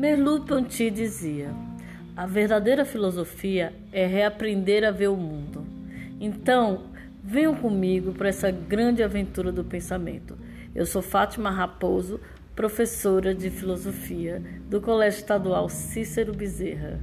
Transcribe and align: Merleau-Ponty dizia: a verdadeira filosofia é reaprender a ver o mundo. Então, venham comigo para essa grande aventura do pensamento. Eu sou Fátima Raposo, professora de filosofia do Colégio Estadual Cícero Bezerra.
Merleau-Ponty 0.00 0.90
dizia: 0.90 1.54
a 2.16 2.24
verdadeira 2.24 2.86
filosofia 2.86 3.74
é 3.92 4.06
reaprender 4.06 4.82
a 4.82 4.90
ver 4.90 5.08
o 5.08 5.16
mundo. 5.16 5.62
Então, 6.18 6.86
venham 7.22 7.54
comigo 7.54 8.14
para 8.14 8.30
essa 8.30 8.50
grande 8.50 9.02
aventura 9.02 9.52
do 9.52 9.62
pensamento. 9.62 10.38
Eu 10.74 10.86
sou 10.86 11.02
Fátima 11.02 11.50
Raposo, 11.50 12.18
professora 12.56 13.34
de 13.34 13.50
filosofia 13.50 14.42
do 14.70 14.80
Colégio 14.80 15.18
Estadual 15.18 15.68
Cícero 15.68 16.32
Bezerra. 16.32 16.98